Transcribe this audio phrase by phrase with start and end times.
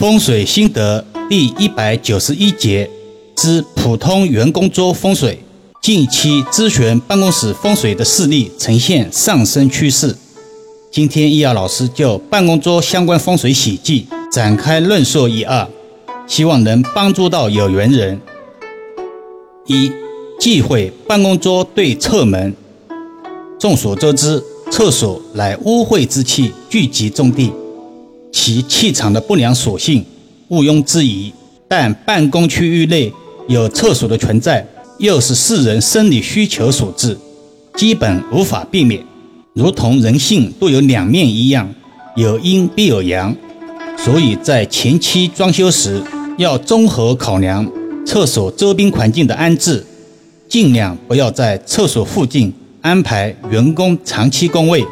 [0.00, 2.88] 风水心得第一百九十一节
[3.36, 5.38] 之普通员工桌风水。
[5.82, 10.16] 近期咨询办公室风水的事例呈现上升趋势。
[10.90, 15.68] 今天易遥老师就办公桌相关风水喜忌展开论述一二，
[16.26, 18.18] 希望能帮助到有缘人。
[19.66, 19.92] 一、
[20.38, 22.56] 忌讳办公桌对侧门。
[23.58, 27.52] 众所周知，厕所乃污秽之气聚集重地。
[28.32, 30.04] 其气场的不良属性
[30.48, 31.32] 毋庸置疑，
[31.68, 33.12] 但办公区域内
[33.48, 34.66] 有厕所的存在，
[34.98, 37.16] 又是世人生理需求所致，
[37.76, 39.04] 基本无法避免。
[39.54, 41.72] 如同人性都有两面一样，
[42.16, 43.34] 有阴必有阳，
[43.98, 46.02] 所以在前期装修时
[46.38, 47.68] 要综合考量
[48.06, 49.84] 厕所周边环境的安置，
[50.48, 54.84] 尽量不要在厕所附近安排员工长期工位。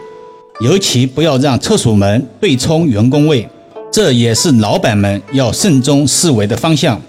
[0.60, 3.48] 尤其不要让厕所门对冲员工位，
[3.92, 7.00] 这也是老板们要慎重思维的方向。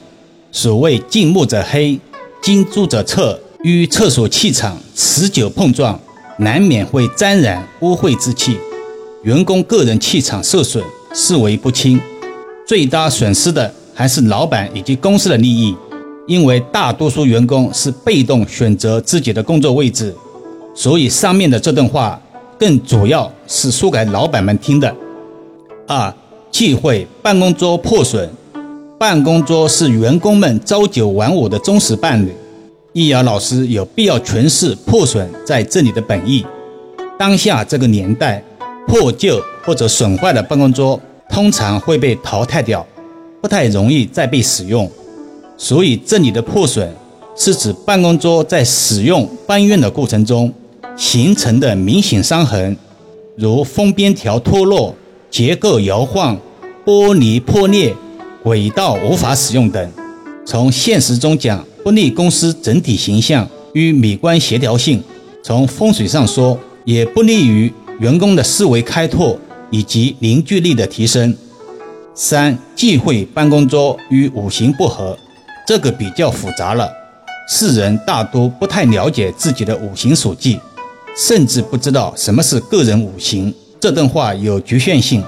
[0.51, 1.99] 所谓近墨者黑，
[2.43, 3.19] 近朱者赤，
[3.63, 5.99] 与厕所气场持久碰撞，
[6.37, 8.55] 难免会沾染污秽之气，
[9.23, 10.83] 员工个人气场受损，
[11.15, 11.99] 视为不清。
[12.67, 15.75] 最大损失的还是老板以及公司的利益，
[16.27, 20.13] 因为大多数员工是被动选择自己的工作位置，
[20.75, 22.21] 所以上面的这段话。
[22.59, 24.93] 更主要是说给老板们听的。
[25.87, 26.13] 二，
[26.51, 28.29] 忌讳办公桌破损。
[28.99, 32.33] 办公桌是员工们朝九晚五的忠实伴侣。
[32.91, 36.45] 易遥老师有必要诠释破损在这里的本意。
[37.17, 38.43] 当下这个年代，
[38.85, 40.99] 破旧或者损坏的办公桌
[41.29, 42.85] 通常会被淘汰掉，
[43.41, 44.91] 不太容易再被使用。
[45.55, 46.93] 所以这里的破损
[47.37, 50.53] 是指办公桌在使用搬运的过程中。
[50.99, 52.75] 形成的明显伤痕，
[53.37, 54.93] 如封边条脱落、
[55.31, 56.37] 结构摇晃、
[56.85, 57.95] 玻璃破裂、
[58.43, 59.89] 轨道无法使用等，
[60.45, 64.99] 从现实中讲，不利公司整体形象与美观协调性；
[65.41, 69.39] 从风水上说，也不利于员工的思维开拓
[69.71, 71.33] 以及凝聚力的提升。
[72.13, 75.17] 三、忌讳办公桌与五行不合，
[75.65, 76.91] 这个比较复杂了，
[77.47, 80.59] 世人大多不太了解自己的五行属忌。
[81.27, 85.21] 甚至不知道什么是个人五行，这段话有局限性，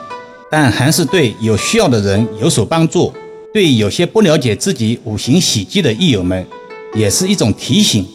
[0.50, 3.12] 但还是对有需要的人有所帮助。
[3.54, 6.48] 对有些不了解自己五行喜忌的益友们，
[6.96, 8.08] 也是一种提醒。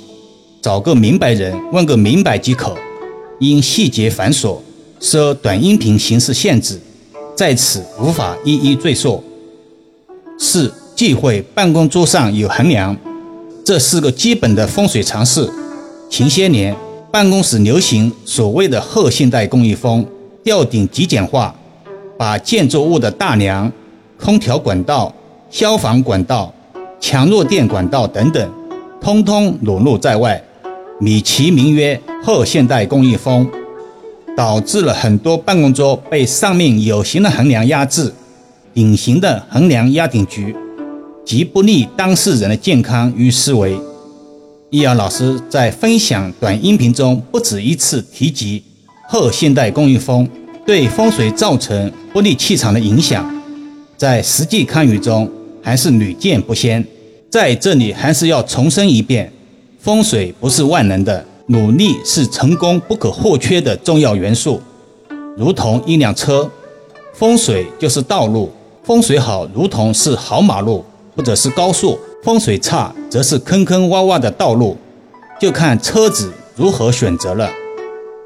[0.63, 2.75] 找个明白人问个明白即可。
[3.39, 4.57] 因细节繁琐，
[4.99, 6.81] 受短音频形式限制，
[7.37, 9.23] 在此无法一一赘述。
[10.39, 12.97] 四忌讳办公桌上有横梁，
[13.63, 15.47] 这是个基本的风水常识。
[16.09, 16.75] 前些年。
[17.17, 20.05] 办公室流行所谓的后现代工艺风，
[20.45, 21.55] 吊顶极简化，
[22.19, 23.73] 把建筑物的大梁、
[24.21, 25.11] 空调管道、
[25.49, 26.53] 消防管道、
[27.01, 28.53] 强弱电管道等等，
[29.01, 30.45] 通通裸露在外，
[31.01, 33.49] 美其名曰后现代工艺风，
[34.37, 38.13] 导致了很多办公桌被上面有形的横梁压制，
[38.75, 40.55] 隐形的横梁压顶局，
[41.25, 43.75] 极不利当事人的健康与思维。
[44.71, 48.61] 易遥老师在分享短音频中不止一次提及
[49.09, 50.29] 后现代工业风
[50.67, 53.25] 对风水造成不利气场的影响，
[53.97, 55.31] 在实际看舆中
[55.63, 56.85] 还是屡见不鲜。
[57.31, 59.33] 在这里还是要重申一遍：
[59.79, 64.61] 风水不是万能的，努力是成功不可或缺的重要元素。
[65.37, 66.51] 如同一辆车，
[67.15, 68.51] 风水就是道路，
[68.83, 70.85] 风水好如同是好马路
[71.15, 71.97] 或者是高速。
[72.23, 74.77] 风水差，则是坑坑洼洼的道路，
[75.41, 77.49] 就看车子如何选择了。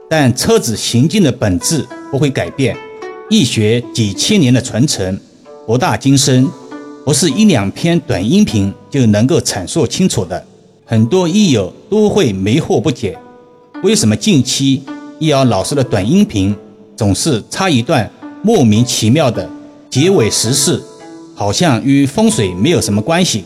[0.08, 2.76] 但车子行进的本质不会改变，
[3.28, 5.20] 易学几千年的传承，
[5.66, 6.48] 博大精深，
[7.04, 10.44] 不是一两篇短音频就能够阐述清楚的。
[10.86, 13.16] 很多益友都会迷惑不解，
[13.82, 14.82] 为什么近期
[15.18, 16.56] 易遥老师的短音频
[16.96, 18.10] 总是插一段
[18.42, 19.48] 莫名其妙的
[19.90, 20.82] 结尾时事，
[21.36, 23.44] 好像与风水没有什么关系。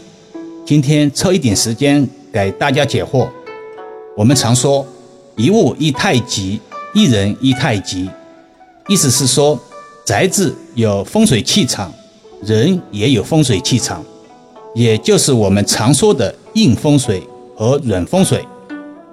[0.66, 3.28] 今天抽一点时间给大家解惑。
[4.16, 4.86] 我们常说
[5.36, 6.58] “一物一太极，
[6.94, 8.08] 一人一太极”，
[8.88, 9.60] 意思是说，
[10.06, 11.92] 宅子有风水气场，
[12.42, 14.02] 人也有风水气场，
[14.74, 17.22] 也就是我们常说的硬风水
[17.54, 18.42] 和软风水。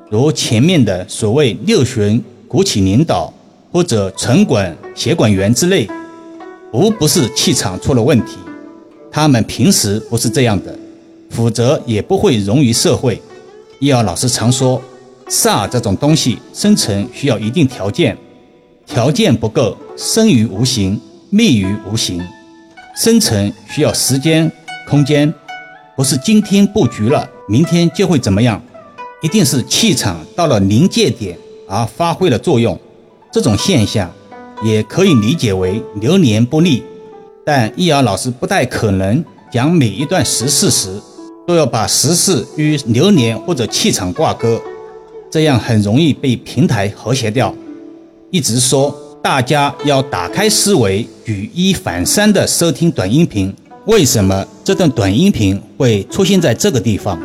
[0.09, 3.33] 如前面的所谓六旬、国企领导
[3.73, 5.85] 或者城管、协管员之类，
[6.71, 8.37] 无不是气场出了问题。
[9.11, 10.73] 他们平时不是这样的。
[11.31, 13.21] 否则也不会融于社会。
[13.79, 14.79] 易遥老师常说，
[15.27, 18.15] 煞这种东西生成需要一定条件，
[18.85, 20.99] 条件不够，生于无形，
[21.29, 22.21] 灭于无形。
[22.95, 24.51] 生成需要时间、
[24.87, 25.33] 空间，
[25.95, 28.61] 不是今天布局了，明天就会怎么样，
[29.21, 31.37] 一定是气场到了临界点
[31.67, 32.77] 而发挥了作用。
[33.31, 34.11] 这种现象
[34.61, 36.83] 也可以理解为流年不利，
[37.45, 41.01] 但易遥老师不太可能讲每一段时事时
[41.51, 44.57] 都要把时事与流年或者气场挂钩，
[45.29, 47.53] 这样很容易被平台和谐掉。
[48.29, 48.95] 一直说。
[49.23, 53.53] 大家要打开思维，举一反三的收听短音频。
[53.85, 57.21] 为什么这段短音频会出现在这个地方？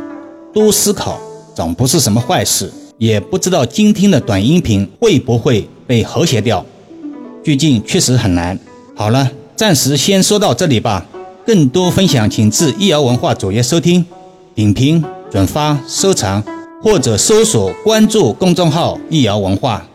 [0.53, 1.19] 多思考
[1.55, 2.71] 总不是什么坏事。
[2.99, 6.63] 也不知道今天的短音频会不会被和谐掉。
[7.43, 8.59] 最近确实很难。
[8.95, 11.07] 好了，暂时先说到这里吧。
[11.47, 14.05] 更多分享，请至易瑶文化主页收听、
[14.53, 16.43] 点评、转发、收藏，
[16.83, 19.87] 或者搜索关注公众号“易瑶文化”。